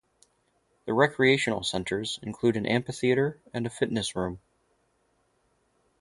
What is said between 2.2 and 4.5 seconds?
include an amphitheater and a fitness room.